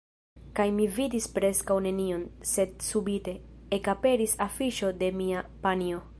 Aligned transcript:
Kaj 0.59 0.63
mi 0.77 0.85
vidis 0.95 1.27
preskaŭ 1.35 1.77
nenion, 1.87 2.23
sed 2.53 2.73
subite, 2.89 3.37
ekaperis 3.79 4.37
afiŝo 4.49 4.95
de 5.03 5.15
mia 5.21 5.49
panjo. 5.67 6.07